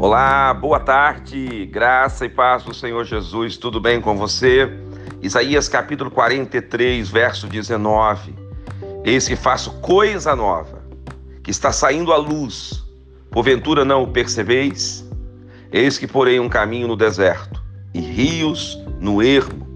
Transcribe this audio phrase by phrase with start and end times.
[0.00, 4.70] Olá, boa tarde, graça e paz do Senhor Jesus, tudo bem com você?
[5.20, 8.32] Isaías capítulo 43, verso 19.
[9.04, 10.84] Eis que faço coisa nova,
[11.42, 12.84] que está saindo à luz,
[13.28, 15.04] porventura não o percebeis?
[15.72, 17.60] Eis que porei um caminho no deserto
[17.92, 19.66] e rios no ermo.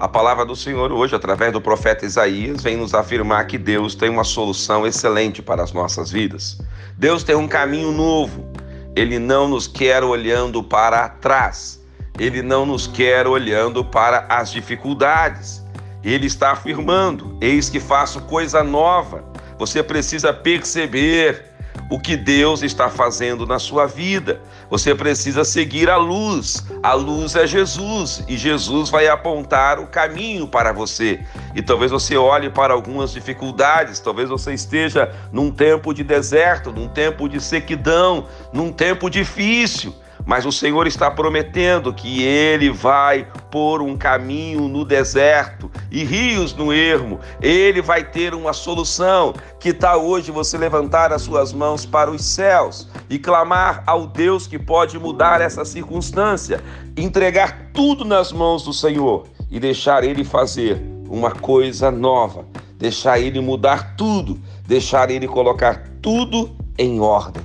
[0.00, 4.10] A palavra do Senhor hoje, através do profeta Isaías, vem nos afirmar que Deus tem
[4.10, 6.60] uma solução excelente para as nossas vidas.
[6.98, 8.55] Deus tem um caminho novo
[8.96, 11.78] ele não nos quer olhando para trás,
[12.18, 15.62] ele não nos quer olhando para as dificuldades.
[16.02, 19.22] Ele está afirmando: Eis que faço coisa nova.
[19.58, 21.44] Você precisa perceber
[21.88, 24.40] o que Deus está fazendo na sua vida.
[24.68, 26.66] Você precisa seguir a luz.
[26.82, 31.20] A luz é Jesus e Jesus vai apontar o caminho para você.
[31.54, 36.88] E talvez você olhe para algumas dificuldades, talvez você esteja num tempo de deserto, num
[36.88, 39.94] tempo de sequidão, num tempo difícil
[40.26, 45.65] mas o Senhor está prometendo que Ele vai pôr um caminho no deserto
[45.96, 47.18] e rios no ermo.
[47.40, 49.32] Ele vai ter uma solução.
[49.58, 54.46] Que tal hoje você levantar as suas mãos para os céus e clamar ao Deus
[54.46, 56.62] que pode mudar essa circunstância,
[56.94, 62.44] entregar tudo nas mãos do Senhor e deixar Ele fazer uma coisa nova,
[62.76, 67.42] deixar Ele mudar tudo, deixar Ele colocar tudo em ordem.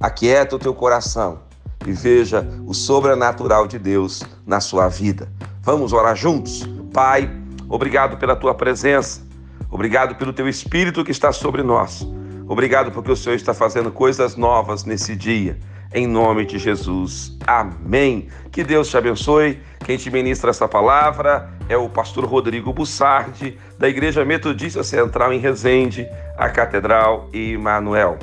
[0.00, 1.38] Aquieta o teu coração
[1.86, 5.28] e veja o sobrenatural de Deus na sua vida.
[5.62, 6.68] Vamos orar juntos?
[6.92, 7.30] Pai,
[7.72, 9.26] obrigado pela tua presença,
[9.70, 12.06] obrigado pelo teu espírito que está sobre nós.
[12.46, 15.58] Obrigado porque o Senhor está fazendo coisas novas nesse dia.
[15.94, 17.36] Em nome de Jesus.
[17.46, 18.28] Amém.
[18.50, 19.58] Que Deus te abençoe.
[19.84, 25.38] Quem te ministra essa palavra é o pastor Rodrigo Bussardi, da Igreja Metodista Central em
[25.38, 28.18] Resende, a Catedral Emanuel.